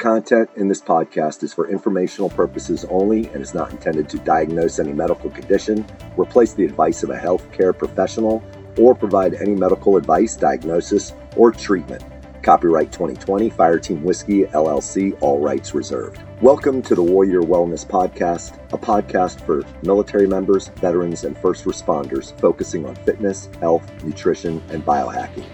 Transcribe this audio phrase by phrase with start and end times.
[0.00, 4.78] content in this podcast is for informational purposes only and is not intended to diagnose
[4.78, 5.84] any medical condition,
[6.16, 8.42] replace the advice of a healthcare professional,
[8.78, 12.02] or provide any medical advice, diagnosis, or treatment.
[12.42, 16.22] Copyright 2020 Fireteam Whiskey LLC, all rights reserved.
[16.40, 22.32] Welcome to the Warrior Wellness Podcast, a podcast for military members, veterans, and first responders
[22.40, 25.44] focusing on fitness, health, nutrition, and biohacking.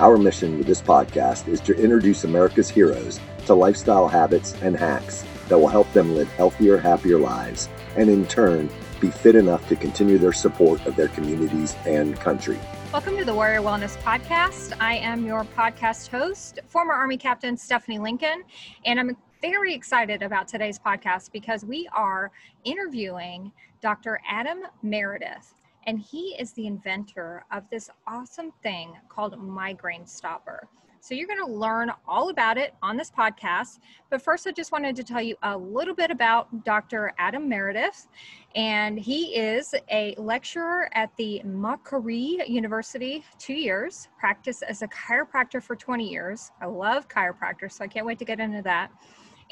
[0.00, 5.24] Our mission with this podcast is to introduce America's heroes to lifestyle habits and hacks
[5.48, 8.68] that will help them live healthier, happier lives, and in turn,
[9.00, 12.58] be fit enough to continue their support of their communities and country.
[12.92, 14.76] Welcome to the Warrior Wellness Podcast.
[14.80, 18.42] I am your podcast host, former Army Captain Stephanie Lincoln,
[18.84, 22.30] and I'm very excited about today's podcast because we are
[22.64, 24.20] interviewing Dr.
[24.28, 25.54] Adam Meredith
[25.86, 30.68] and he is the inventor of this awesome thing called Migraine Stopper.
[31.06, 33.78] So you're going to learn all about it on this podcast.
[34.10, 37.12] But first, I just wanted to tell you a little bit about Dr.
[37.16, 38.08] Adam Meredith.
[38.56, 45.62] And he is a lecturer at the Macquarie University, two years, practiced as a chiropractor
[45.62, 46.50] for 20 years.
[46.60, 48.90] I love chiropractors, so I can't wait to get into that.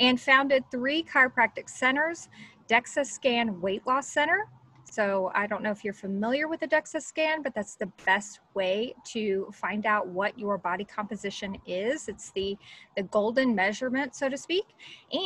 [0.01, 2.29] And founded three chiropractic centers
[2.69, 4.49] DEXA Scan Weight Loss Center,
[4.95, 8.39] so I don't know if you're familiar with the DEXA scan, but that's the best
[8.55, 12.09] way to find out what your body composition is.
[12.09, 12.57] It's the,
[12.97, 14.67] the golden measurement, so to speak.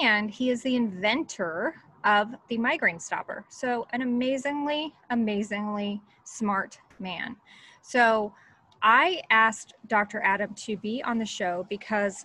[0.03, 3.45] And he is the inventor of the migraine stopper.
[3.51, 7.37] So an amazingly, amazingly smart man.
[7.83, 8.33] So
[8.81, 10.23] I asked Dr.
[10.23, 12.25] Adam to be on the show because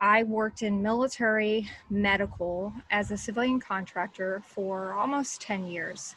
[0.00, 6.14] I worked in military medical as a civilian contractor for almost 10 years.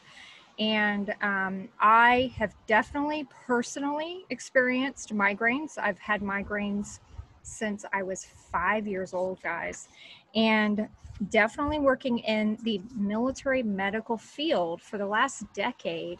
[0.58, 5.78] And um, I have definitely personally experienced migraines.
[5.78, 6.98] I've had migraines
[7.42, 9.88] since I was five years old, guys.
[10.34, 10.88] And
[11.30, 16.18] definitely working in the military medical field for the last decade,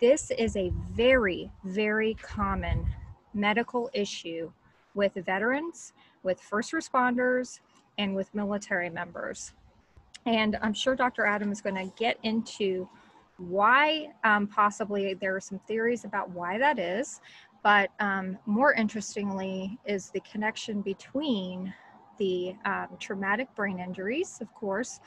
[0.00, 2.86] this is a very, very common
[3.34, 4.50] medical issue
[4.94, 5.92] with veterans,
[6.22, 7.60] with first responders,
[7.98, 9.52] and with military members.
[10.26, 11.24] And I'm sure Dr.
[11.24, 12.88] Adam is going to get into
[13.38, 17.20] why um, possibly there are some theories about why that is
[17.62, 21.72] but um, more interestingly is the connection between
[22.18, 25.00] the um, traumatic brain injuries of course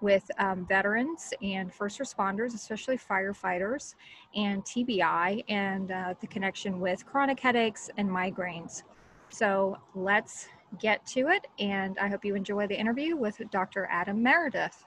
[0.00, 3.94] with um, veterans and first responders especially firefighters
[4.34, 8.82] and tbi and uh, the connection with chronic headaches and migraines.
[9.30, 10.48] So let's
[10.80, 14.84] get to it and i hope you enjoy the interview with dr adam meredith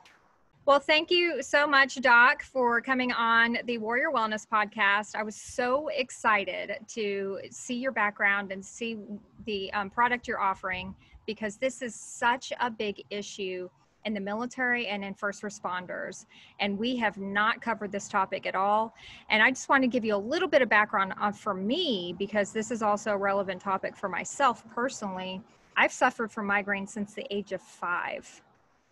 [0.69, 5.16] well, thank you so much, Doc, for coming on the Warrior Wellness podcast.
[5.16, 9.00] I was so excited to see your background and see
[9.47, 10.94] the um, product you're offering
[11.25, 13.68] because this is such a big issue
[14.06, 16.28] in the military and in first responders.
[16.59, 18.94] And we have not covered this topic at all.
[19.31, 22.13] And I just want to give you a little bit of background on for me
[22.19, 25.41] because this is also a relevant topic for myself personally.
[25.75, 28.44] I've suffered from migraine since the age of five.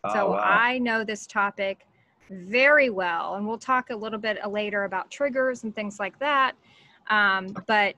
[0.04, 0.42] Oh, so wow.
[0.44, 1.88] I know this topic
[2.30, 3.36] very well.
[3.36, 6.54] And we'll talk a little bit later about triggers and things like that.
[7.10, 7.96] Um, but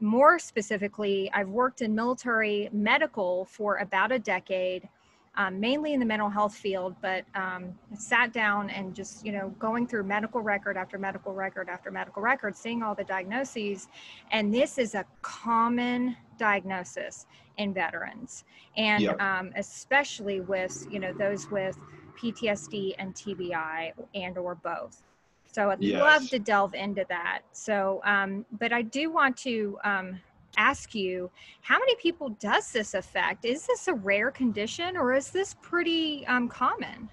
[0.00, 4.88] more specifically, I've worked in military medical for about a decade,
[5.36, 9.54] um, mainly in the mental health field, but um, sat down and just, you know,
[9.58, 13.88] going through medical record after medical record after medical record, seeing all the diagnoses.
[14.30, 17.26] And this is a common diagnosis
[17.58, 18.44] in veterans
[18.76, 19.20] and yep.
[19.20, 21.78] um, especially with you know those with
[22.20, 25.02] ptsd and tbi and or both
[25.50, 26.00] so i'd yes.
[26.00, 30.20] love to delve into that so um, but i do want to um,
[30.56, 31.30] ask you
[31.60, 33.44] how many people does this affect?
[33.44, 37.08] Is this a rare condition or is this pretty um, common?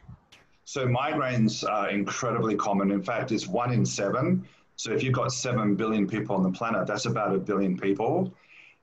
[0.65, 2.91] So migraines are incredibly common.
[2.91, 4.47] In fact it's one in seven.
[4.75, 8.33] So if you've got 7 billion people on the planet that's about a billion people.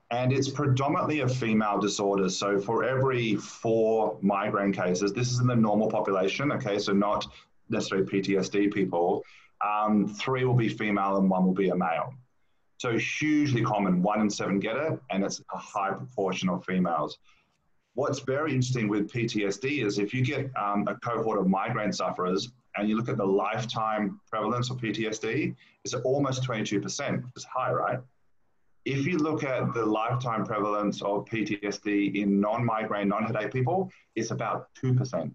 [0.09, 2.29] And it's predominantly a female disorder.
[2.29, 7.25] So for every four migraine cases, this is in the normal population, okay, so not
[7.69, 9.23] necessarily PTSD people,
[9.65, 12.13] um, three will be female and one will be a male.
[12.81, 17.19] So hugely common, one in seven get it, and it's a high proportion of females.
[17.93, 22.49] What's very interesting with PTSD is if you get um, a cohort of migraine sufferers
[22.75, 27.23] and you look at the lifetime prevalence of PTSD, it's almost 22%.
[27.35, 27.99] It's high, right?
[28.85, 34.69] If you look at the lifetime prevalence of PTSD in non-migraine, non-headache people, it's about
[34.83, 35.31] 2%.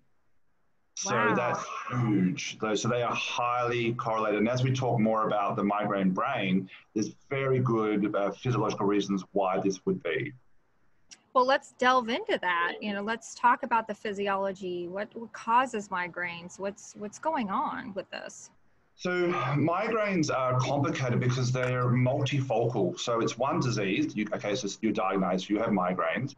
[0.96, 1.34] So wow.
[1.34, 2.58] that's huge.
[2.80, 4.38] So they are highly correlated.
[4.38, 9.22] And as we talk more about the migraine brain, there's very good uh, physiological reasons
[9.32, 10.32] why this would be.
[11.34, 12.76] Well, let's delve into that.
[12.80, 14.88] You know, let's talk about the physiology.
[14.88, 16.58] What, what causes migraines?
[16.58, 18.50] What's what's going on with this?
[18.94, 19.10] So
[19.54, 22.98] migraines are complicated because they're multifocal.
[22.98, 24.16] So it's one disease.
[24.16, 26.36] You, okay, so you're diagnosed, you have migraines,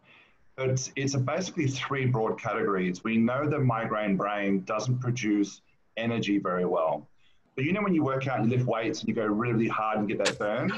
[0.59, 3.05] but it's basically three broad categories.
[3.05, 5.63] We know the migraine brain doesn't produce
[5.97, 7.07] energy very well.
[7.55, 10.01] But you know when you work out, you lift weights and you go really hard
[10.01, 10.73] and get that burn?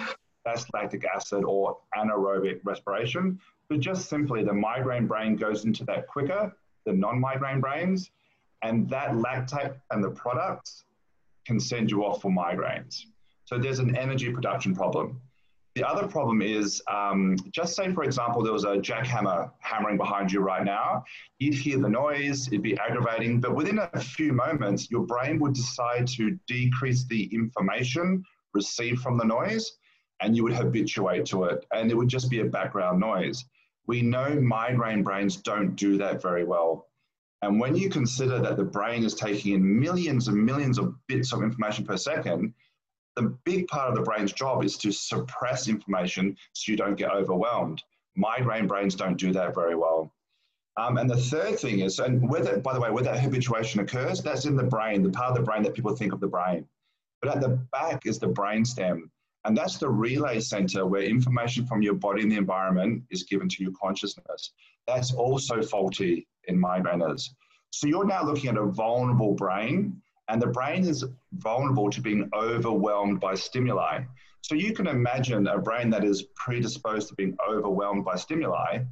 [0.44, 3.40] That's lactic acid or anaerobic respiration.
[3.70, 6.54] But just simply, the migraine brain goes into that quicker
[6.84, 8.10] than non-migraine brains,
[8.62, 10.84] and that lactate and the products
[11.46, 13.06] can send you off for migraines.
[13.46, 15.22] So there's an energy production problem.
[15.76, 20.32] The other problem is, um, just say, for example, there was a jackhammer hammering behind
[20.32, 21.04] you right now.
[21.38, 25.52] You'd hear the noise, it'd be aggravating, but within a few moments, your brain would
[25.52, 29.78] decide to decrease the information received from the noise,
[30.20, 33.44] and you would habituate to it, and it would just be a background noise.
[33.86, 36.88] We know migraine brains don't do that very well.
[37.42, 41.32] And when you consider that the brain is taking in millions and millions of bits
[41.32, 42.52] of information per second,
[43.20, 47.10] the big part of the brain's job is to suppress information so you don't get
[47.10, 47.82] overwhelmed.
[48.16, 50.12] Migraine brains don't do that very well.
[50.78, 54.22] Um, and the third thing is, and whether, by the way, where that habituation occurs,
[54.22, 56.66] that's in the brain, the part of the brain that people think of the brain.
[57.20, 59.10] But at the back is the brain stem.
[59.44, 63.48] And that's the relay center where information from your body and the environment is given
[63.50, 64.52] to your consciousness.
[64.86, 67.28] That's also faulty in migraineurs.
[67.70, 70.00] So you're now looking at a vulnerable brain,
[70.30, 74.04] and the brain is vulnerable to being overwhelmed by stimuli.
[74.42, 78.84] So you can imagine a brain that is predisposed to being overwhelmed by stimuli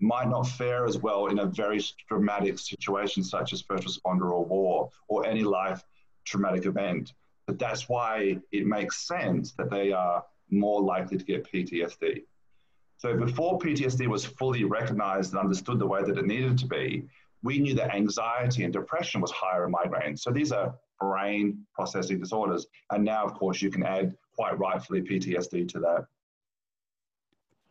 [0.00, 4.44] might not fare as well in a very dramatic situation such as first responder or
[4.44, 5.82] war or any life
[6.24, 7.12] traumatic event.
[7.46, 12.22] But that's why it makes sense that they are more likely to get PTSD.
[12.96, 17.04] So before PTSD was fully recognized and understood the way that it needed to be,
[17.42, 20.16] we knew that anxiety and depression was higher in migraine.
[20.16, 22.66] So these are brain processing disorders.
[22.90, 26.06] And now, of course, you can add quite rightfully PTSD to that.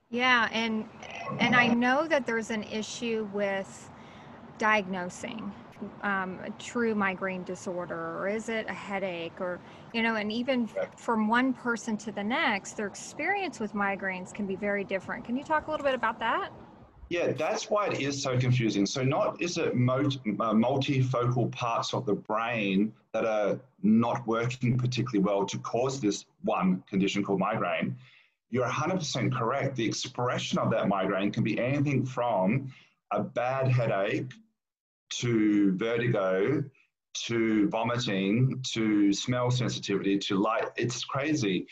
[0.10, 0.86] Yeah, and
[1.40, 3.90] and I know that there's an issue with
[4.60, 5.52] diagnosing
[6.02, 9.60] um, a true migraine disorder or is it a headache or
[9.94, 14.46] you know and even from one person to the next their experience with migraines can
[14.46, 16.50] be very different can you talk a little bit about that
[17.09, 22.05] yeah that's why it is so confusing so not is it uh, multifocal parts of
[22.05, 27.95] the brain that are not working particularly well to cause this one condition called migraine
[28.50, 32.71] you're 100% correct the expression of that migraine can be anything from
[33.11, 34.31] a bad headache
[35.09, 36.63] to vertigo
[37.13, 40.65] to vomiting to smell sensitivity to light.
[40.75, 41.67] It's crazy.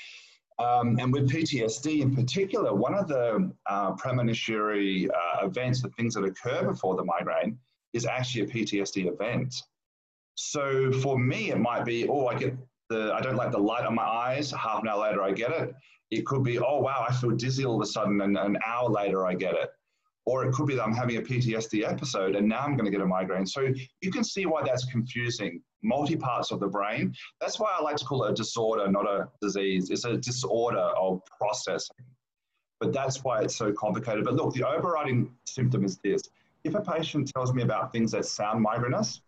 [0.61, 6.13] Um, and with PTSD in particular, one of the uh, premonitory uh, events, the things
[6.13, 7.57] that occur before the migraine,
[7.93, 9.63] is actually a PTSD event.
[10.35, 12.55] So for me, it might be, oh, I get
[12.89, 14.51] the, I don't like the light on my eyes.
[14.51, 15.73] Half an hour later, I get it.
[16.11, 18.89] It could be, oh, wow, I feel dizzy all of a sudden, and an hour
[18.89, 19.69] later, I get it.
[20.25, 22.91] Or it could be that I'm having a PTSD episode and now I'm going to
[22.91, 23.45] get a migraine.
[23.45, 25.61] So you can see why that's confusing.
[25.83, 27.13] Multi parts of the brain.
[27.39, 29.89] That's why I like to call it a disorder, not a disease.
[29.89, 32.05] It's a disorder of processing.
[32.79, 34.25] But that's why it's so complicated.
[34.25, 36.21] But look, the overriding symptom is this.
[36.63, 39.21] If a patient tells me about things that sound migrainous,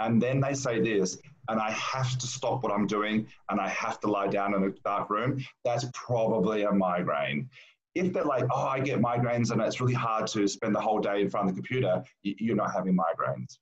[0.00, 1.18] and then they say this,
[1.48, 4.64] and I have to stop what I'm doing and I have to lie down in
[4.64, 7.48] a dark room, that's probably a migraine
[7.94, 11.00] if they're like, oh, I get migraines and it's really hard to spend the whole
[11.00, 13.58] day in front of the computer, you're not having migraines.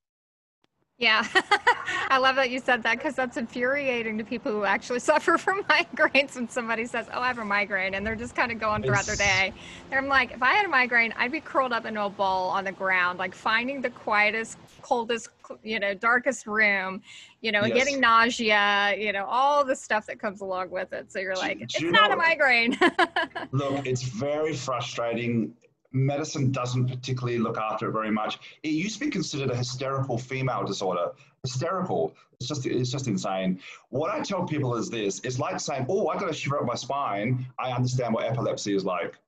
[0.99, 1.27] Yeah,
[2.11, 5.63] I love that you said that because that's infuriating to people who actually suffer from
[5.65, 8.83] migraines when somebody says, Oh, I have a migraine, and they're just kind of going
[8.83, 9.09] throughout it's...
[9.09, 9.53] their day.
[9.91, 12.51] And I'm like, if I had a migraine, I'd be curled up in a ball
[12.51, 15.31] on the ground, like finding the quietest, coldest,
[15.63, 17.03] you know, darkest room,
[17.41, 17.77] you know, yes.
[17.77, 21.13] getting nausea, you know, all the stuff that comes along with it.
[21.13, 22.79] So you're like, do, it's do not know, a migraine.
[23.53, 25.55] look, it's very frustrating
[25.93, 28.39] medicine doesn't particularly look after it very much.
[28.63, 31.13] It used to be considered a hysterical female disorder.
[31.43, 32.15] Hysterical.
[32.41, 33.61] It's just it's just insane.
[33.91, 36.67] What I tell people is this: it's like saying, "Oh, I got a shiver up
[36.67, 37.47] my spine.
[37.59, 39.19] I understand what epilepsy is like."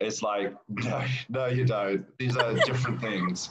[0.00, 2.06] It's like, no, no, you don't.
[2.18, 3.50] These are different things.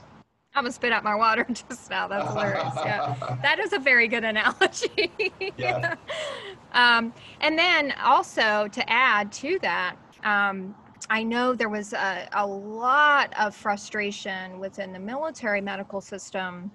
[0.57, 2.07] I'm gonna spit out my water just now.
[2.07, 2.73] That's hilarious.
[2.77, 5.13] Yeah, that is a very good analogy.
[5.55, 5.93] yeah.
[6.71, 10.73] um, and then also to add to that, um,
[11.11, 16.71] I know there was a, a lot of frustration within the military medical system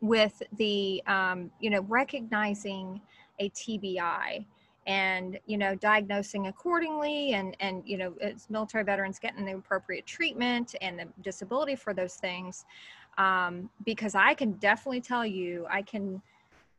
[0.00, 3.00] with the, um, you know, recognizing
[3.38, 4.44] a TBI
[4.86, 10.06] and you know diagnosing accordingly and and you know as military veterans getting the appropriate
[10.06, 12.64] treatment and the disability for those things
[13.18, 16.20] um, because i can definitely tell you i can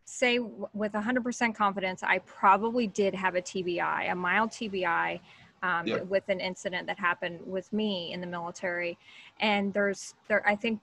[0.05, 5.20] say w- with 100% confidence i probably did have a tbi a mild tbi
[5.63, 6.08] um, Yep.
[6.08, 8.98] with an incident that happened with me in the military
[9.39, 10.79] and there's there i think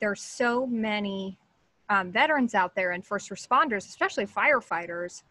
[0.00, 1.36] there's so many
[1.90, 5.22] um, veterans out there and first responders especially firefighters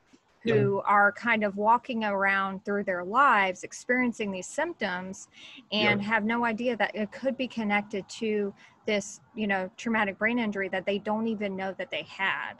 [0.43, 5.27] who are kind of walking around through their lives experiencing these symptoms
[5.71, 6.07] and Yeah.
[6.07, 8.53] have no idea that it could be connected to
[8.85, 12.55] this you know traumatic brain injury that they don't even know that they had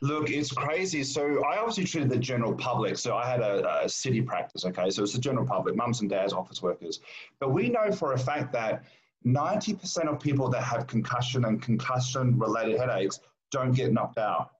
[0.00, 1.02] Look, it's crazy.
[1.02, 2.96] So I obviously treated the general public.
[2.96, 4.90] So I had a, a city practice, okay?
[4.90, 7.00] So it's the general public, mums and dads, office workers.
[7.40, 8.84] But we know for a fact that
[9.26, 13.18] 90% of people that have concussion and concussion related headaches
[13.50, 14.52] don't get knocked out.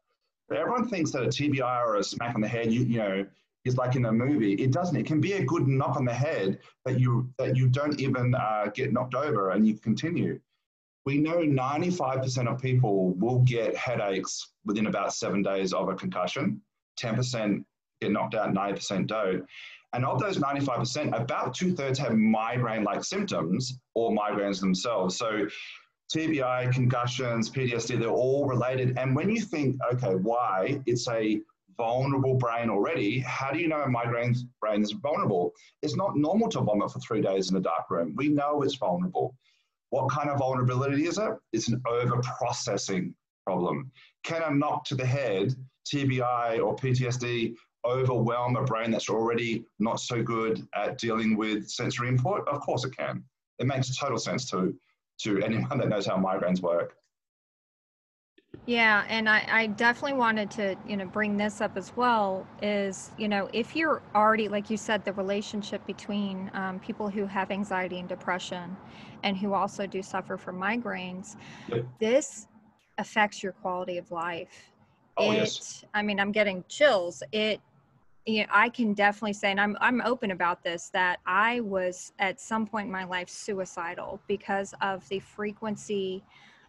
[0.55, 3.27] Everyone thinks that a TBI or a smack on the head, you, you know,
[3.65, 4.55] is like in a movie.
[4.55, 4.97] It doesn't.
[4.97, 8.35] It can be a good knock on the head that you that you don't even
[8.35, 10.41] uh, get knocked over and you continue.
[11.05, 16.61] We know 95% of people will get headaches within about seven days of a concussion.
[17.01, 17.65] 10%
[18.01, 19.47] get knocked out, 90% don't.
[19.95, 25.17] And of those 95%, about two thirds have migraine like symptoms or migraines themselves.
[25.17, 25.47] So
[26.15, 28.97] TBI, concussions, PTSD, they're all related.
[28.97, 30.81] And when you think, okay, why?
[30.87, 31.41] It's a
[31.77, 33.21] vulnerable brain already.
[33.21, 35.53] How do you know migraine brain is vulnerable?
[35.83, 38.15] It's not normal to vomit for three days in a dark room.
[38.17, 39.35] We know it's vulnerable.
[39.91, 41.33] What kind of vulnerability is it?
[41.53, 43.15] It's an over processing
[43.47, 43.91] problem.
[44.25, 45.55] Can a knock to the head,
[45.91, 47.55] TBI or PTSD,
[47.87, 52.47] overwhelm a brain that's already not so good at dealing with sensory input?
[52.49, 53.25] Of course it can.
[53.59, 54.75] It makes total sense to,
[55.19, 56.95] to anyone that knows how migraines work.
[58.67, 62.47] Yeah, and I, I definitely wanted to, you know, bring this up as well.
[62.63, 67.25] Is you know, if you're already, like you said, the relationship between um, people who
[67.27, 68.77] have anxiety and depression,
[69.23, 71.37] and who also do suffer from migraines,
[71.69, 71.87] Yep.
[71.99, 72.47] this
[72.99, 74.73] affects your quality of life.
[75.17, 75.85] Oh, it, yes.
[75.95, 77.23] I mean, I'm getting chills.
[77.33, 77.61] It,
[78.29, 82.13] you know, I can definitely say, and I'm I'm open about this, that I was
[82.19, 86.25] at some point in my life suicidal because of the frequency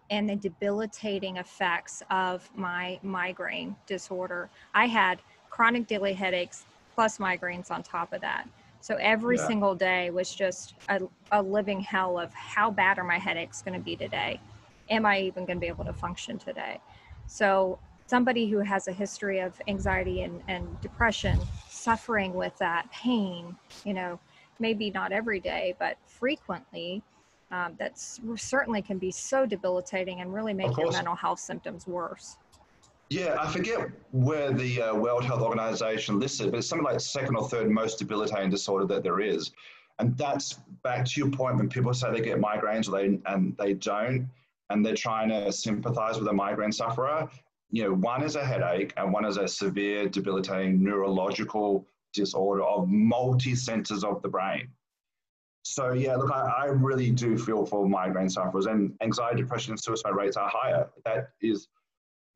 [0.10, 4.50] and the debilitating effects of my migraine disorder.
[4.74, 8.50] I had chronic daily headaches plus migraines on top of that.
[8.82, 9.48] So every Yeah.
[9.48, 11.02] single day was just a,
[11.32, 14.42] a living hell of how bad are my headaches going to be today?
[14.90, 16.80] Am I even going to be able to function today?
[17.28, 21.40] So somebody who has a history of anxiety and, and depression
[21.70, 24.20] suffering with that pain, you know,
[24.60, 27.04] maybe not every day, but frequently,
[27.52, 32.38] um, that's certainly can be so debilitating and really make your mental health symptoms worse.
[33.12, 37.00] Yeah, I forget where the uh, World Health Organization lists it, but it's something like
[37.00, 39.52] second or third most debilitating disorder that there is.
[40.00, 43.56] And that's back to your point when people say they get migraines or they and
[43.58, 44.28] they don't,
[44.72, 47.30] and they're trying to sympathize with a migraine sufferer.
[47.72, 52.90] You know, one is a headache and one is a severe debilitating neurological disorder of
[52.90, 54.68] multi centers of the brain.
[55.64, 59.80] So yeah, look, I, I really do feel for migraine sufferers and anxiety, depression, and
[59.80, 60.90] suicide rates are higher.
[61.06, 61.68] That is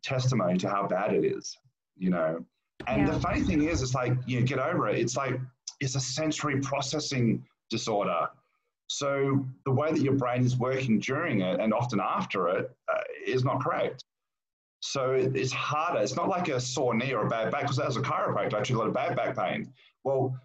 [0.04, 1.58] testimony to how bad it is,
[1.98, 2.46] you know.
[2.86, 3.14] And Yeah.
[3.14, 5.00] the funny thing is, it's like you know, get over it.
[5.00, 5.40] It's like
[5.80, 8.28] it's a sensory processing disorder.
[8.88, 13.00] So the way that your brain is working during it and often after it uh,
[13.26, 14.04] is not correct.
[14.86, 16.02] So it's harder.
[16.02, 18.62] It's not like a sore knee or a bad back, because as a chiropractor, I
[18.62, 19.72] treat a lot of bad back pain.
[20.04, 20.38] Well,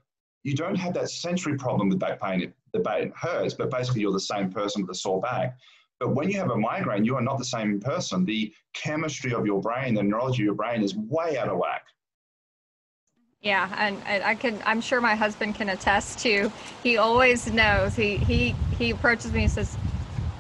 [0.44, 2.54] you don't have that sensory problem with back pain.
[2.72, 5.56] The back hurts, but basically you're the same person with a sore back.
[5.98, 8.24] But when you have a migraine, you are not the same person.
[8.24, 11.82] The chemistry of your brain, the neurology of your brain is way out of whack.
[13.40, 14.62] Yeah, and, and I can.
[14.64, 16.52] I'm sure my husband can attest to.
[16.84, 17.96] He always knows.
[17.96, 19.76] He he he approaches me and says,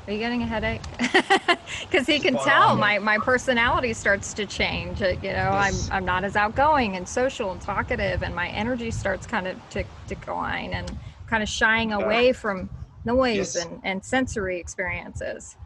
[0.08, 0.82] "Are you getting a headache?"
[1.82, 2.78] Because he can Spot tell on.
[2.80, 5.02] my my personality starts to change.
[5.02, 5.88] Uh, You know, Yes.
[5.90, 9.56] I'm I'm not as outgoing and social and talkative, and my energy starts kind of
[9.70, 11.96] to decline and kind of shying Yeah.
[11.98, 12.70] away from
[13.04, 13.56] noise Yes.
[13.56, 15.56] and and sensory experiences.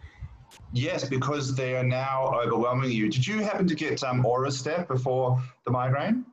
[0.72, 3.08] Yes, because they are now overwhelming you.
[3.08, 6.24] Did you happen to get um, Aura Step before the migraine?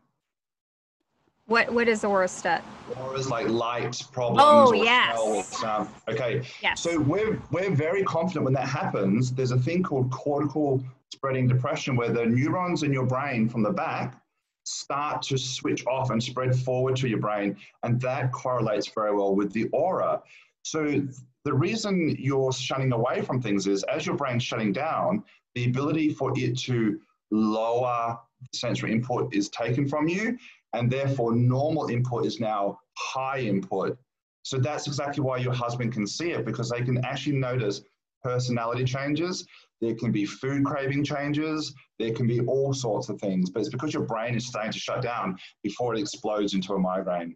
[1.50, 2.62] What what is Orostet?
[2.96, 4.44] Aura's like light problems.
[4.46, 5.64] Oh, yes.
[6.08, 6.80] Okay, Yes.
[6.80, 9.32] So we're we're very confident when that happens.
[9.32, 13.72] There's a thing called cortical spreading depression, where the neurons in your brain from the
[13.72, 14.22] back
[14.64, 19.36] start to switch off and spread forward to your brain, and that correlates very well
[19.36, 20.22] with the aura.
[20.62, 21.02] So
[21.46, 25.24] the reason you're shutting away from things is as your brain's shutting down,
[25.56, 27.00] the ability for it to
[27.32, 28.20] lower
[28.54, 30.38] sensory input is taken from you,
[30.74, 33.98] and therefore normal input is now high input.
[34.44, 37.82] So that's exactly why your husband can see it because they can actually notice
[38.24, 39.46] personality changes.
[39.82, 41.74] There can be food craving changes.
[42.00, 44.80] There can be all sorts of things, but it's because your brain is starting to
[44.80, 47.36] shut down before it explodes into a migraine.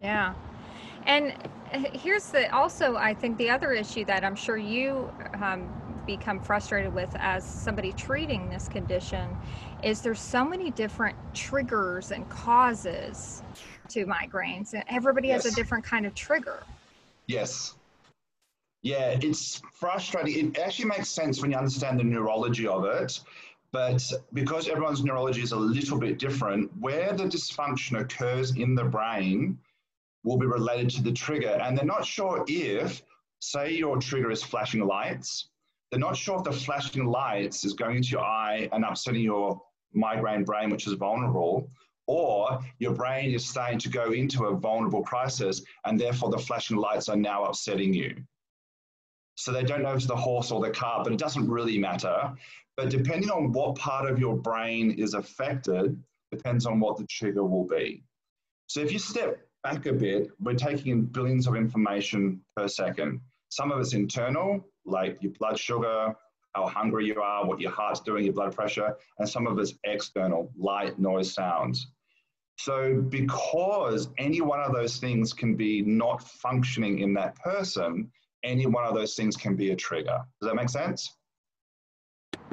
[0.00, 0.34] Yeah.
[1.06, 1.34] And
[1.94, 5.10] here's the also, I think the other issue that I'm sure you
[5.42, 5.68] um,
[6.06, 9.36] become frustrated with as somebody treating this condition
[9.82, 13.42] is there's so many different triggers and causes
[13.88, 14.74] to migraines.
[14.88, 15.44] Everybody yes.
[15.44, 16.62] has a different kind of trigger.
[17.26, 17.74] Yes.
[18.82, 20.48] Yeah, it's frustrating.
[20.48, 23.20] It actually makes sense when you understand the neurology of it.
[23.72, 24.02] But
[24.34, 29.58] because everyone's neurology is a little bit different, where the dysfunction occurs in the brain
[30.22, 31.58] will be related to the trigger.
[31.60, 33.02] And they're not sure if,
[33.40, 35.48] say, your trigger is flashing lights,
[35.94, 39.62] they're not sure if the flashing lights is going into your eye and upsetting your
[39.92, 41.68] migraine brain, which is vulnerable,
[42.08, 46.78] or your brain is starting to go into a vulnerable crisis and therefore the flashing
[46.78, 48.12] lights are now upsetting you.
[49.36, 51.78] So they don't know if it's the horse or the car, but it doesn't really
[51.78, 52.32] matter.
[52.76, 55.96] But depending on what part of your brain is affected,
[56.32, 58.02] depends on what the trigger will be.
[58.66, 63.20] So if you step back a bit, we're taking in billions of information per second.
[63.50, 66.14] Some of it's internal, like your blood sugar,
[66.54, 69.74] how hungry you are, what your heart's doing, your blood pressure, and some of it's
[69.84, 71.88] external, light, noise, sounds.
[72.56, 78.10] So, because any one of those things can be not functioning in that person,
[78.44, 80.20] any one of those things can be a trigger.
[80.40, 81.16] Does that make sense?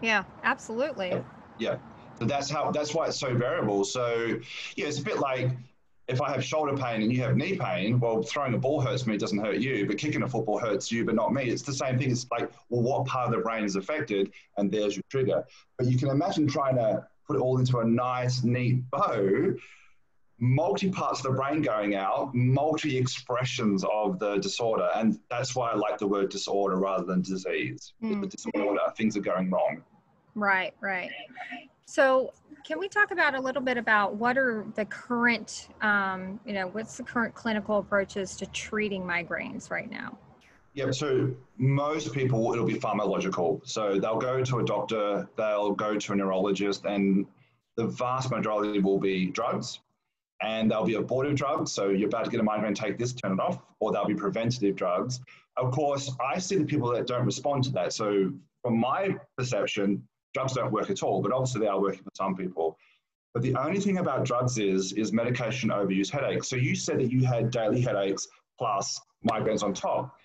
[0.02, 1.14] Yeah, absolutely.
[1.60, 1.78] Yeah.
[2.18, 3.84] So that's how that's why it's so variable.
[3.84, 4.40] So
[4.76, 5.50] yeah, it's a bit like
[6.08, 9.08] if I have shoulder pain and you have knee pain, well, throwing a ball hurts
[9.08, 11.44] me, it doesn't hurt you, but kicking a football hurts you, but not me.
[11.44, 12.12] It's the same thing.
[12.12, 14.32] It's like, well, what part of the brain is affected?
[14.58, 15.46] And there's your trigger.
[15.78, 19.54] But you can imagine trying to put it all into a nice, neat bow,
[20.40, 24.90] multi parts of the brain going out, multi expressions of the disorder.
[24.96, 27.94] And that's why I like the word disorder rather than disease.
[28.04, 28.22] Mm.
[28.22, 29.84] The disorder, things are going wrong.
[30.36, 31.10] Right, right.
[31.86, 36.54] So, can we talk about a little bit about what are the current, um, you
[36.54, 40.18] know, what's the current clinical approaches to treating migraines right now?
[40.74, 43.68] Yeah, so most people, it'll be pharmacological.
[43.68, 47.26] So they'll go to a doctor, they'll go to a neurologist, and
[47.76, 49.80] the vast majority will be drugs.
[50.44, 51.72] And they'll be abortive drugs.
[51.72, 54.16] So you're about to get a migraine, take this, turn it off, or they'll be
[54.16, 55.20] preventative drugs.
[55.58, 57.94] Of course, I see the people that don't respond to that.
[57.94, 58.32] So
[58.64, 62.36] from my perception, drugs don't work at all, but obviously they are working for some
[62.36, 62.78] people.
[63.34, 66.50] But the only thing about drugs is is medication overuse headaches.
[66.50, 70.18] So you said that you had daily headaches plus migraines on top.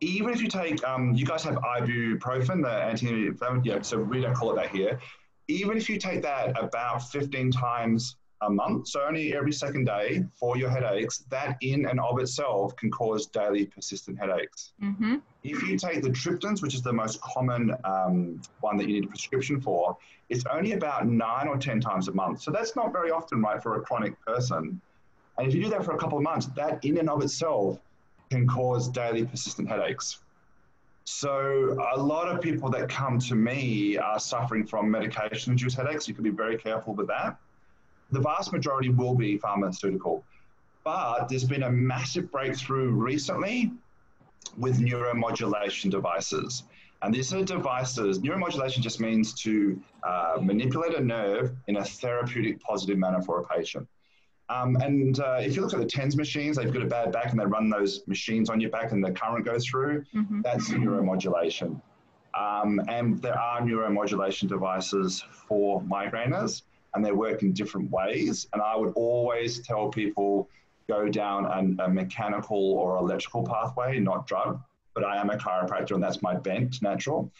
[0.00, 4.34] Even if you take, um, you guys have ibuprofen, the anti-inflammatory, yeah, so we don't
[4.34, 5.00] call it that here.
[5.48, 10.24] Even if you take that about 15 times a month, so only every second day
[10.34, 14.72] for your headaches, that in and of itself can cause daily persistent headaches.
[14.82, 15.16] Mm-hmm.
[15.42, 19.04] If you take the triptans, which is the most common um, one that you need
[19.04, 19.96] a prescription for,
[20.28, 22.42] it's only about nine or 10 times a month.
[22.42, 24.80] So that's not very often, right, for a chronic person.
[25.36, 27.78] And if you do that for a couple of months, that in and of itself
[28.30, 30.20] can cause daily persistent headaches.
[31.04, 36.06] So a lot of people that come to me are suffering from medication-induced headaches.
[36.06, 37.38] You can be very careful with that
[38.10, 40.24] the vast majority will be pharmaceutical.
[40.84, 43.72] But there's been a massive breakthrough recently
[44.56, 46.64] with neuromodulation devices.
[47.02, 52.60] And these are devices, neuromodulation just means to uh, manipulate a nerve in a therapeutic,
[52.60, 53.86] positive manner for a patient.
[54.48, 57.30] Um, and uh, if you look at the TENS machines, they've got a bad back
[57.30, 60.04] and they run those machines on your back and the current goes through.
[60.14, 60.40] Mm-hmm.
[60.40, 61.80] That's neuromodulation.
[62.34, 66.62] Um, and there are neuromodulation devices for migraineurs
[66.94, 68.46] and they work in different ways.
[68.52, 70.48] And I would always tell people
[70.88, 74.60] go down a, mechanical or electrical pathway, not drug.
[74.94, 77.30] But I am a chiropractor, and that's my bent, natural.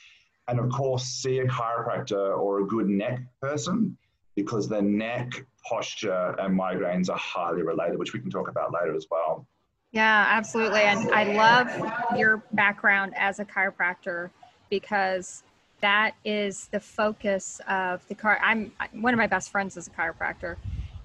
[0.47, 3.97] And of course, see a chiropractor or a good neck person
[4.37, 8.95] because the neck posture and migraines are highly related, which we can talk about later
[8.95, 9.47] as well.
[9.91, 10.83] Yeah, absolutely.
[10.83, 14.31] And I love your background as a chiropractor
[14.71, 15.43] because
[15.81, 18.39] that is the focus of the car.
[18.43, 20.57] I'm one of my best friends is a chiropractor,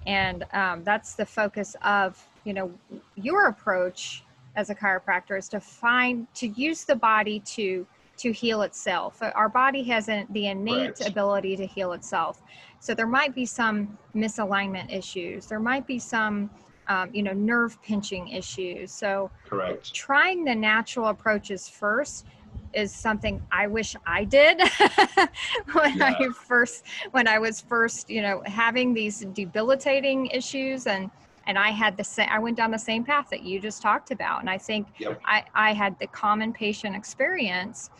[0.06, 2.72] and um, that's the focus of you know
[3.16, 4.24] your approach
[4.56, 9.20] as a chiropractor is to find to use the body to to heal itself.
[9.22, 11.08] Our body has an, the innate right.
[11.08, 12.42] ability to heal itself.
[12.78, 15.46] So there might be some misalignment issues.
[15.46, 16.50] There might be some
[16.88, 18.92] um, you know nerve pinching issues.
[18.92, 19.94] So correct.
[19.94, 22.26] Trying the natural approaches first
[22.74, 24.60] is something I wish I did
[25.72, 26.14] when yeah.
[26.18, 31.10] I first when I was first, you know, having these debilitating issues and
[31.46, 34.10] and I had the same I went down the same path that you just talked
[34.10, 34.40] about.
[34.40, 35.20] And I think yep.
[35.24, 37.90] I, I had the common patient experience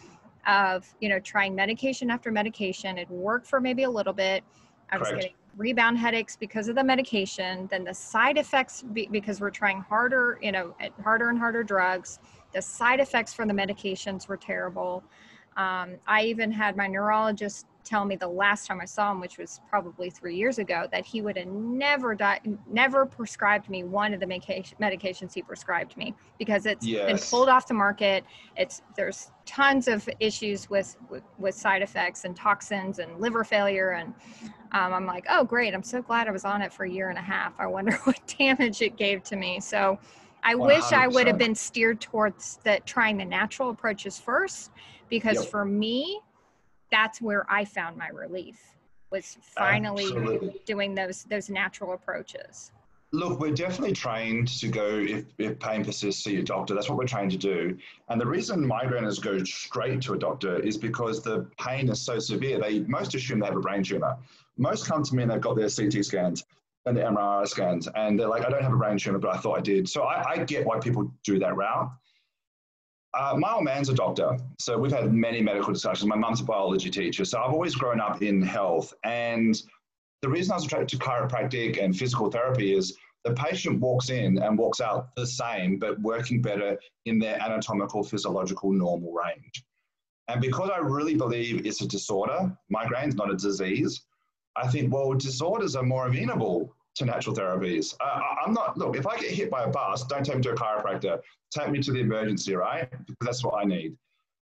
[0.47, 2.99] of, you know, trying medication after medication.
[2.99, 4.45] It worked for maybe a little bit.
[4.91, 9.41] I was getting rebound headaches because of the medication, then the side effects be, because
[9.41, 12.19] we're trying harder, you know, harder and harder drugs.
[12.55, 15.03] The side effects from the medications were terrible.
[15.57, 19.39] Um, I even had my neurologist tell me the last time I saw him, which
[19.39, 24.15] was probably three years ago, that he would have never di- never prescribed me one
[24.15, 27.07] of the medication medications he prescribed me because it's yes.
[27.07, 28.25] been pulled off the market.
[28.57, 33.91] It's there's tons of issues with, with, with side effects and toxins and liver failure
[33.91, 34.15] and
[34.73, 37.11] um, I'm like, oh great, I'm so glad I was on it for a year
[37.11, 37.53] and a half.
[37.61, 39.61] I wonder what damage it gave to me.
[39.61, 39.99] So
[40.45, 40.67] I 100%.
[40.67, 44.71] wish I would have been steered towards that trying the natural approaches first
[45.09, 45.47] because yep.
[45.47, 46.21] for me
[46.91, 48.61] that's where I found my relief
[49.11, 50.61] was finally Absolutely.
[50.67, 52.73] doing those those natural approaches.
[53.13, 56.75] Look, we're definitely trained to go if, if pain persists, see a doctor.
[56.75, 57.79] That's what we're trained to do.
[58.09, 62.19] And the reason migraineurs go straight to a doctor is because the pain is so
[62.19, 62.59] severe.
[62.61, 64.17] They most assume they have a brain tumor.
[64.57, 66.45] Most come to me and they've got their CT scans
[66.87, 69.39] and the MRI scans, and they're like, I don't have a brain tumor, but I
[69.39, 69.89] thought I did.
[69.89, 71.91] So I, I get why people do that route.
[73.19, 76.07] Uh, my old man's a doctor, so we've had many medical discussions.
[76.07, 78.93] My mum's a biology teacher, so I've always grown up in health.
[79.05, 79.61] And
[80.21, 84.39] the reason I was attracted to chiropractic and physical therapy is the patient walks in
[84.39, 89.65] and walks out the same, but working better in their anatomical, physiological, normal range.
[90.29, 94.05] And because I really believe it's a disorder, migraine's not a disease,
[94.57, 97.95] I think, well, disorders are more amenable to natural therapies.
[98.01, 100.53] Uh, I'm not, look, if I get hit by a bus, don't take me to
[100.53, 101.19] a chiropractor,
[101.51, 102.89] take me to the emergency, right?
[102.91, 103.97] Because that's what I need.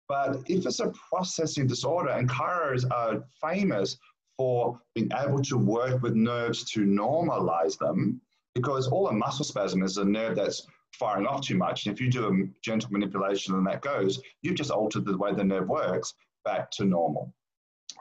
[0.07, 3.97] But if it's a processing disorder, and chiros are famous
[4.37, 8.21] for being able to work with nerves to normalize them,
[8.53, 11.85] because all a muscle spasm is a nerve that's firing off too much.
[11.85, 15.33] And if you do a gentle manipulation and that goes, you've just altered the way
[15.33, 16.13] the nerve works
[16.45, 17.33] back to normal.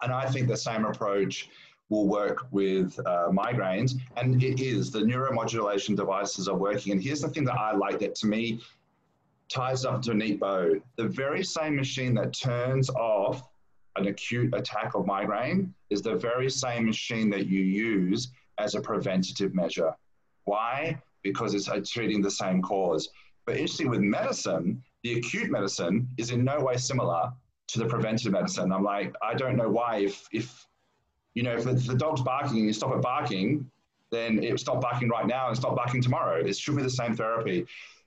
[0.02, 1.48] And I think the same approach
[1.90, 3.94] will work with uh, migraines.
[4.16, 6.92] And it is, the neuromodulation devices are working.
[6.92, 8.60] And here's the thing that I like that to me
[9.48, 10.74] ties up to a neat bow.
[10.96, 13.48] The very same machine that turns off
[13.96, 18.80] an acute attack of migraine is the very same machine that you use as a
[18.80, 19.94] preventative measure.
[20.44, 21.00] Why?
[21.22, 23.08] Because it's treating the same cause.
[23.46, 27.32] But interesting with medicine, the acute medicine is in no way similar
[27.68, 28.72] to the preventive medicine.
[28.72, 30.66] I'm like, I don't know why if if
[31.34, 33.70] you know, if the dog's barking and you stop it barking,
[34.10, 36.38] then it stop barking right now and stop barking tomorrow.
[36.38, 37.66] It should be the same therapy.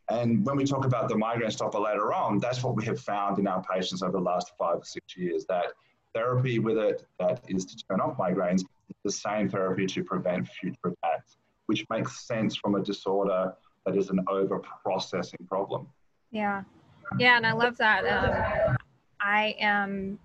[0.09, 3.39] And when we talk about the migraine stopper later on, that's what we have found
[3.39, 5.65] in our patients over the last five or six years that
[6.13, 10.47] therapy with it that is to turn off migraines is the same therapy to prevent
[10.47, 13.53] future attacks, which makes sense from a disorder
[13.85, 15.87] that is an over processing problem.
[16.31, 16.63] Yeah.
[17.19, 17.35] Yeah.
[17.35, 18.05] And I love that.
[18.05, 18.77] Um,
[19.19, 20.19] I am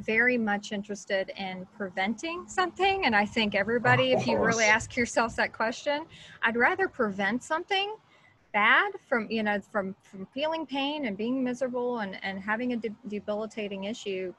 [0.00, 3.04] very much interested in preventing something.
[3.04, 6.04] And I think everybody, if you really ask yourself that question,
[6.42, 7.94] I'd rather prevent something
[8.52, 12.76] bad from, you know, from, from feeling pain and being miserable and, and having a
[12.76, 14.34] de- debilitating issue.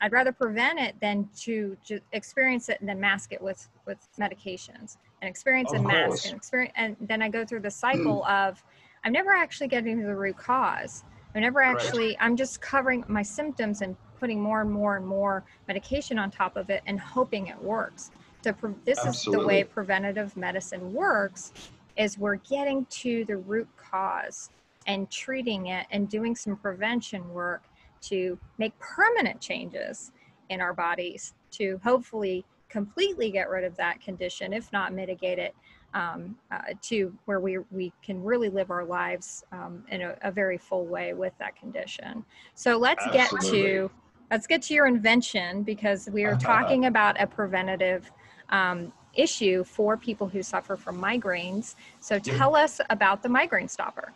[0.00, 1.76] I'd rather prevent it than to
[2.12, 6.10] experience it and then mask it with, with medications and experience of and course.
[6.10, 6.72] mask and experience.
[6.76, 8.62] And then I go through the cycle of,
[9.04, 11.04] I'm never actually getting to the root cause.
[11.34, 12.16] I'm never actually, right.
[12.20, 16.56] I'm just covering my symptoms and putting more and more and more medication on top
[16.56, 18.10] of it and hoping it works.
[18.42, 19.10] So pre- this Absolutely.
[19.10, 21.52] is the way preventative medicine works
[21.96, 24.50] is we're getting to the root cause
[24.86, 27.62] and treating it and doing some prevention work
[28.00, 30.12] to make permanent changes
[30.48, 35.54] in our bodies to hopefully completely get rid of that condition if not mitigate it
[35.94, 40.30] um, uh, to where we, we can really live our lives um, in a, a,
[40.30, 43.38] very full way with that condition so let's Absolutely.
[43.40, 43.90] get to
[44.30, 46.40] let's get to your invention because we are uh-huh.
[46.40, 48.10] talking about a preventative
[48.50, 51.74] um, issue for people who suffer from migraines.
[52.00, 52.64] So tell yeah.
[52.64, 54.12] us about the migraine stopper.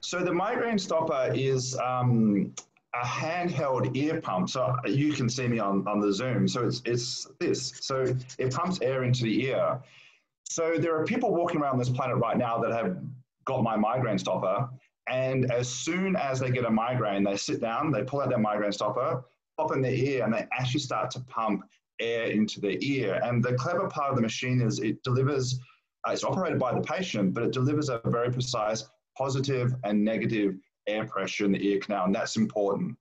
[0.00, 2.52] So the migraine stopper is um,
[2.94, 4.50] a handheld ear pump.
[4.50, 6.46] So you can see me on, on the Zoom.
[6.46, 7.72] So it's, it's this.
[7.80, 9.80] So it pumps air into the ear.
[10.44, 12.96] So there are people walking around this planet right now that have
[13.44, 14.68] got my migraine stopper.
[15.08, 18.38] And as soon as they get a migraine, they sit down, they pull out their
[18.38, 19.24] migraine stopper,
[19.56, 21.62] pop in their ear and they actually start to pump
[22.00, 23.20] air into their ear.
[23.22, 25.58] And the clever part of the machine is it delivers,
[26.06, 28.84] uh, it's operated by the patient, but it delivers a very precise
[29.16, 32.04] positive and negative air pressure in the ear canal.
[32.04, 32.96] And that's important.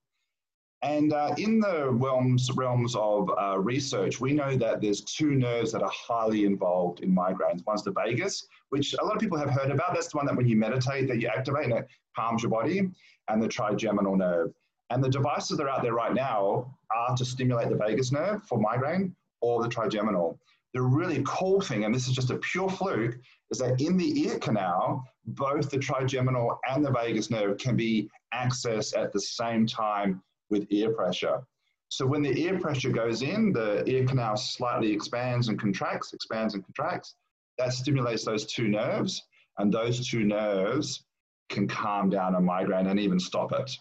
[0.82, 5.72] And uh, in the realms, realms of uh, research, we know that there's two nerves
[5.72, 7.65] that are highly involved in migraines.
[7.65, 9.96] One's the vagus, which a lot of people have heard about.
[9.96, 12.89] That's the one that when you meditate, that you activate and it calms your body,
[13.30, 14.54] and the trigeminal nerve.
[14.89, 18.43] And the devices that are out there right now are to stimulate the vagus nerve
[18.43, 20.39] for migraine or the trigeminal.
[20.74, 23.17] The really cool thing, and this is just a pure fluke,
[23.50, 28.10] is that in the ear canal, both the trigeminal and the vagus nerve can be
[28.34, 31.41] accessed at the same time with ear pressure.
[31.89, 36.54] So when the ear pressure goes in, the ear canal slightly expands and contracts, expands
[36.54, 37.15] and contracts.
[37.58, 39.21] That stimulates those two nerves,
[39.58, 41.06] and those two nerves
[41.50, 43.71] can calm down a migraine and even stop it.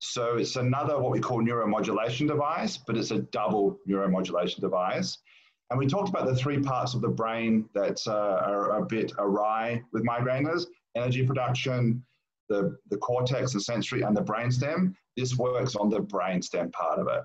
[0.00, 5.18] So it's another what we call neuromodulation device, but it's a double neuromodulation device.
[5.70, 9.12] And we talked about the three parts of the brain that uh, are a bit
[9.18, 12.04] awry with migraineurs energy production,
[12.48, 14.94] the, the cortex and sensory, and the brainstem.
[15.16, 17.22] This works on the brainstem part of it.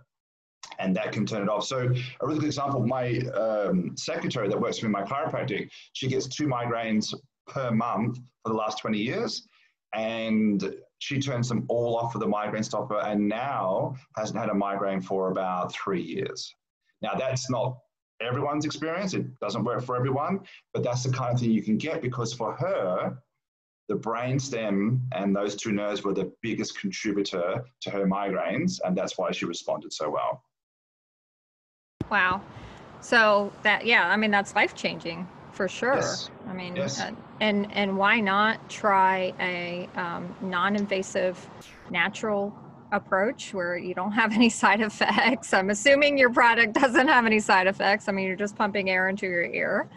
[0.80, 1.66] And that can turn it off.
[1.66, 6.08] So, a really good example my um, secretary that works for me, my chiropractic, she
[6.08, 7.14] gets two migraines
[7.48, 9.48] per month for the last 20 years.
[9.94, 14.54] And she turns them all off with a migraine stopper and now hasn't had a
[14.54, 16.56] migraine for about three years.
[17.02, 17.78] Now, that's not
[18.22, 19.14] everyone's experience.
[19.14, 20.40] It doesn't work for everyone,
[20.74, 23.18] but that's the kind of thing you can get because for her,
[23.90, 29.18] the brainstem and those two nerves were the biggest contributor to her migraines, and that's
[29.18, 30.42] why she responded so well.
[32.10, 32.42] Wow.
[33.02, 35.96] So that yeah, I mean that's life changing for sure.
[35.96, 36.30] Yes.
[36.48, 37.02] I mean, Yes.
[37.02, 37.12] uh,
[37.44, 41.38] and and why not try a um, non-invasive,
[41.92, 42.56] natural
[42.94, 45.54] approach where you don't have any side effects?
[45.54, 48.08] I'm assuming your product doesn't have any side effects.
[48.08, 49.90] I mean, you're just pumping air into your ear.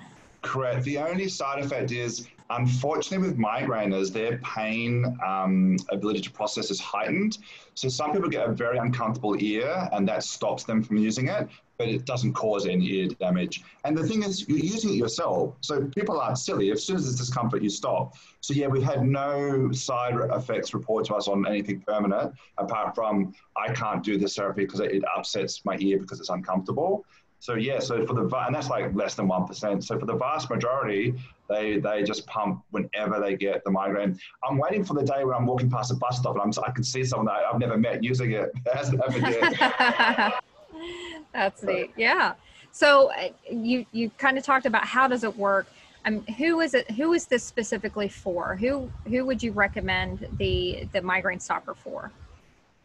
[0.43, 0.83] Correct.
[0.85, 6.81] The only side effect is, unfortunately, with migraineurs, their pain um, ability to process is
[6.81, 7.39] heightened.
[7.75, 11.49] So some people get a very uncomfortable ear, and that stops them from using it,
[11.79, 13.63] but it doesn't cause any ear damage.
[13.85, 15.57] And the thing is, you're using it yourself.
[15.61, 16.71] So people aren't silly.
[16.71, 18.15] As soon as there's discomfort, you stop.
[18.41, 23.35] So yeah, we've had no side effects reported to us on anything permanent, apart from
[23.57, 27.05] I can't do this therapy because it upsets my ear because it's uncomfortable.
[27.39, 29.85] So yeah, so for the and that's like less than one percent.
[29.85, 31.15] So for the vast majority,
[31.49, 34.19] they they just pump whenever they get the migraine.
[34.43, 36.71] I'm waiting for the day when I'm walking past a bus stop and I'm I
[36.71, 38.53] can see someone that I've never met using it.
[38.75, 40.43] Hasn't happened yet.
[41.33, 41.91] That's neat.
[41.97, 42.35] Yeah.
[42.73, 45.67] So uh, you you kind of talked about how does it work.
[46.05, 46.91] Um, who is it?
[46.93, 48.55] Who is this specifically for?
[48.57, 52.13] Who who would you recommend the the migraine stopper for?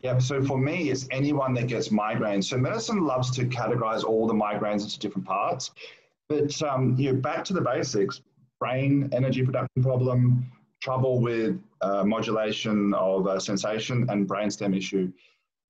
[0.01, 2.45] Yeah, so for me, it's anyone that gets migraines.
[2.45, 5.71] So medicine loves to categorize all the migraines into different parts,
[6.27, 8.21] but um, you know, back to the basics:
[8.59, 10.49] brain energy production problem,
[10.81, 15.11] trouble with uh, modulation of uh, sensation, and brainstem issue.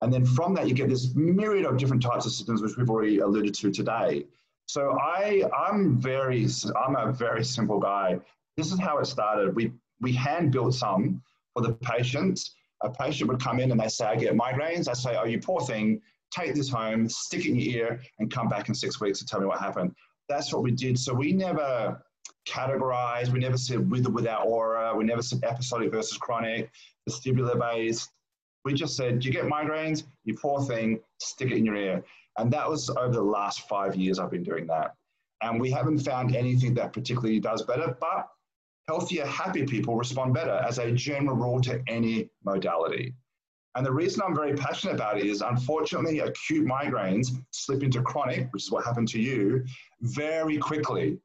[0.01, 2.89] And then from that, you get this myriad of different types of systems, which we've
[2.89, 4.25] already alluded to today.
[4.65, 8.19] So I, I'm very, I'm a very simple guy.
[8.57, 9.55] This is how it started.
[9.55, 11.21] We we hand built some
[11.53, 12.55] for the patients.
[12.81, 15.39] A patient would come in and they say, "I get migraines." I say, "Oh, you
[15.39, 16.01] poor thing.
[16.31, 19.29] Take this home, stick it in your ear, and come back in six weeks and
[19.29, 19.93] tell me what happened."
[20.27, 20.97] That's what we did.
[20.97, 22.01] So we never
[22.47, 23.29] categorized.
[23.29, 24.95] We never said with or without aura.
[24.95, 26.71] We never said episodic versus chronic,
[27.07, 28.09] vestibular based.
[28.63, 32.03] We just said, you get migraines, you poor thing, stick it in your ear.
[32.37, 34.95] And that was over the last five years I've been doing that.
[35.41, 38.29] And we haven't found anything that particularly does better, but
[38.87, 43.15] healthier, happy people respond better as a general rule to any modality.
[43.75, 48.51] And the reason I'm very passionate about it is unfortunately, acute migraines slip into chronic,
[48.51, 49.63] which is what happened to you,
[50.01, 51.17] very quickly.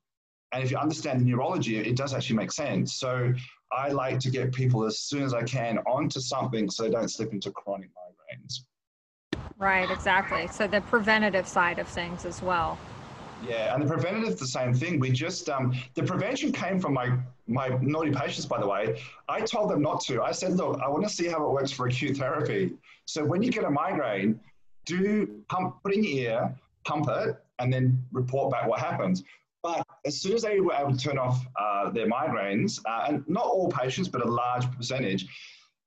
[0.53, 2.95] And if you understand the neurology, it does actually make sense.
[2.95, 3.33] So
[3.73, 7.09] I like to get people as soon as I can onto something so they don't
[7.09, 8.61] slip into chronic migraines.
[9.59, 10.47] Right, exactly.
[10.49, 12.79] So the preventative side of things as well.
[13.43, 14.99] Yeah, and the preventative the same thing.
[14.99, 19.01] We just um, the prevention came from my my naughty patients, by the way.
[19.29, 20.23] I told them not to.
[20.23, 22.75] I said, look, I want to see how it works for acute therapy.
[23.05, 24.41] So when you get a migraine,
[24.85, 29.23] do pump, put in your ear, pump it, and then report back what happens.
[29.63, 33.25] But as soon as they were able to turn off uh, their migraines, uh, and
[33.29, 35.27] not all patients, but a large percentage,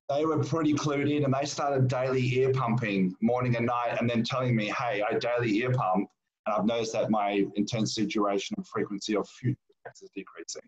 [0.09, 4.09] they were pretty clued in and they started daily ear pumping morning and night and
[4.09, 6.09] then telling me, hey, I daily ear pump
[6.45, 10.63] and I've noticed that my intensity, duration, and frequency of future attacks is decreasing.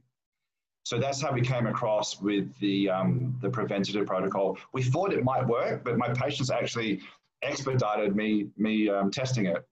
[0.84, 4.58] So that's how we came across with the, um, the preventative protocol.
[4.74, 7.02] We thought it might work, but my patients actually
[7.42, 9.66] expedited me, me um, testing it.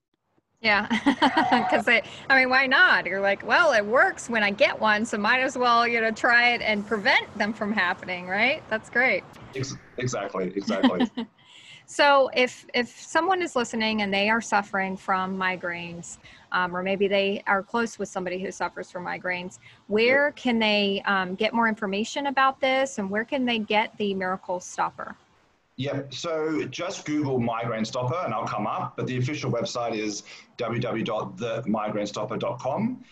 [0.61, 0.87] Yeah,
[1.69, 3.05] because I, I mean, why not?
[3.05, 6.11] You're like, well, it works when I get one, so might as well, you know,
[6.11, 8.61] try it and prevent them from happening, right?
[8.69, 9.23] That's great.
[9.97, 11.09] Exactly, exactly.
[11.85, 16.17] so, if if someone is listening and they are suffering from migraines,
[16.51, 21.01] um, or maybe they are close with somebody who suffers from migraines, where can they
[21.05, 25.15] um, get more information about this, and where can they get the Miracle Stopper?
[25.79, 26.13] Yep.
[26.13, 28.97] So just Google migraine stopper and I'll come up.
[28.97, 30.23] But the official website is
[30.57, 33.05] www.themigrainestopper.com.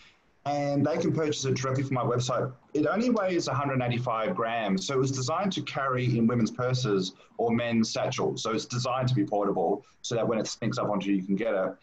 [0.44, 2.52] And they can purchase it directly from my website.
[2.74, 4.86] It only weighs 185 grams.
[4.86, 8.42] So it was designed to carry in women's purses or men's satchels.
[8.42, 11.22] So it's designed to be portable so that when it sneaks up onto you, you
[11.22, 11.74] can get it.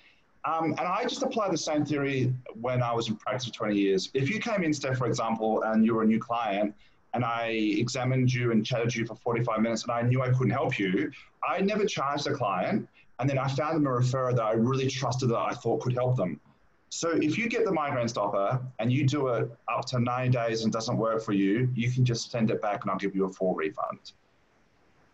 [0.45, 3.75] Um, and I just apply the same theory when I was in practice for 20
[3.75, 4.11] years.
[4.13, 6.75] If you came in, Steph, for example, and you were a new client
[7.15, 10.29] and I examined you and chatted to you for 45 minutes and I knew I
[10.29, 11.09] couldn't help you,
[11.47, 12.87] I never charged a client.
[13.19, 15.93] And then I found them a referrer that I really trusted that I thought could
[15.93, 16.41] help them.
[16.89, 20.63] So if you get the migraine stopper and you do it up to 90 days
[20.65, 23.25] and doesn't work for you, you can just send it back and I'll give you
[23.25, 24.11] a full refund.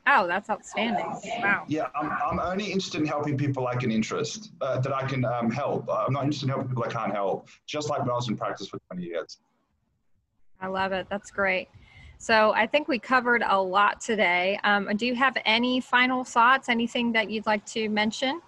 [0.08, 1.06] Oh, that's outstanding.
[1.44, 1.66] Wow.
[1.68, 5.24] Yeah, I'm, I'm only interested in helping people I can interest, uh, that I can
[5.24, 5.88] um, help.
[5.88, 8.36] I'm not interested in helping people I can't help, just like when I was in
[8.36, 9.38] practice for 20 years.
[10.60, 11.06] I love it.
[11.10, 11.70] That's great.
[12.22, 14.60] So I think we covered a lot today.
[14.64, 18.42] Um, do you have any final thoughts, anything that you'd like to mention?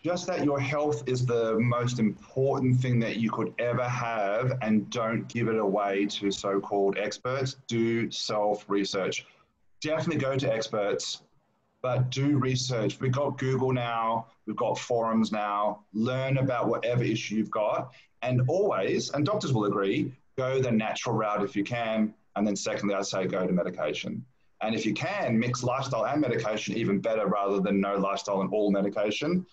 [0.00, 4.88] Just that your health is the most important thing that you could ever have, and
[4.90, 7.56] don't give it away to so called experts.
[7.66, 9.26] Do self research.
[9.80, 11.22] Definitely go to experts,
[11.82, 13.00] but do research.
[13.00, 15.80] We've got Google now, we've got forums now.
[15.92, 17.92] Learn about whatever issue you've got.
[18.22, 22.56] And always, and doctors will agree, go the natural route if you can and then
[22.56, 24.24] secondly, I'd say go to medication.
[24.62, 28.50] And if you can, mix lifestyle and medication even better rather than no lifestyle and
[28.50, 29.44] all medication.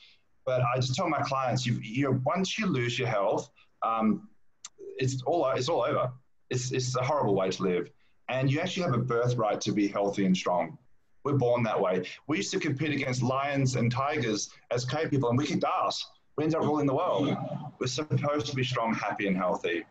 [0.45, 3.49] But I just tell my clients, you, you once you lose your health,
[3.83, 4.29] um,
[4.99, 6.13] it's all it's all over.
[6.49, 7.91] It's it's a horrible way to live,
[8.29, 10.77] and you actually have a birthright to be healthy and strong.
[11.25, 12.05] We're born that way.
[12.27, 16.05] We used to compete against lions and tigers as cave people, and we kicked ass.
[16.37, 17.35] We ended up ruling the world.
[17.79, 19.83] We're supposed to be strong, happy, and healthy.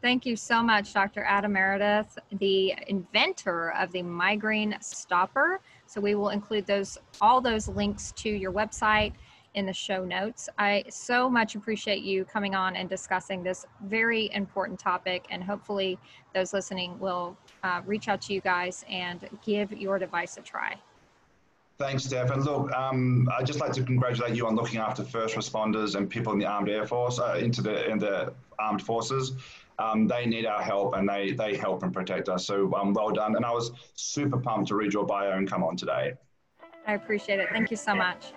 [0.00, 1.24] Thank you so much, Dr.
[1.24, 5.60] Adam Meredith, the inventor of the migraine stopper.
[5.86, 9.14] So we will include those all those links to your website
[9.54, 10.48] in the show notes.
[10.56, 15.98] I so much appreciate you coming on and discussing this very important topic, and hopefully,
[16.32, 20.76] those listening will uh, reach out to you guys and give your device a try.
[21.78, 22.30] Thanks, Steph.
[22.30, 26.08] And look, um, I'd just like to congratulate you on looking after first responders and
[26.08, 29.32] people in the armed air force, uh, into the in the armed forces
[29.78, 32.46] um, they need our help and they, they help and protect us.
[32.46, 33.36] So um, well done.
[33.36, 36.14] And I was super pumped to read your bio and come on today.
[36.86, 37.48] I appreciate it.
[37.50, 38.32] Thank you so much.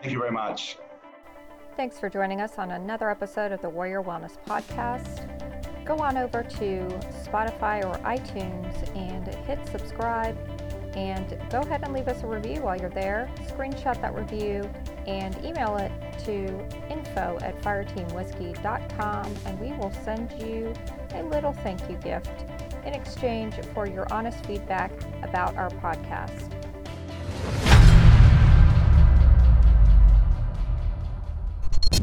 [0.00, 0.76] Thank you very much.
[1.76, 5.26] Thanks for joining us on another episode of the Warrior Wellness Podcast.
[5.84, 6.86] Go on over to
[7.24, 10.36] Spotify or iTunes and hit subscribe
[10.94, 13.30] and go ahead and leave us a review while you're there.
[13.46, 14.68] Screenshot that review
[15.06, 15.92] and email it
[16.24, 16.46] to
[16.90, 20.72] info at fireteamwhiskey.com and we will send you
[21.14, 22.44] a little thank you gift
[22.84, 24.90] in exchange for your honest feedback
[25.22, 26.59] about our podcast.